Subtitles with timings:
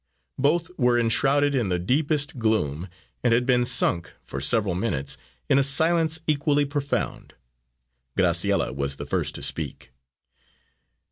[0.39, 2.87] Both were enshrouded in the deepest gloom,
[3.23, 5.15] and had been sunk, for several minutes,
[5.47, 7.35] in a silence equally profound.
[8.17, 9.91] Graciella was the first to speak.